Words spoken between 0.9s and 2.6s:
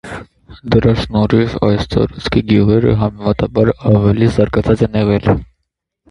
շնորհիվ այս տարածքի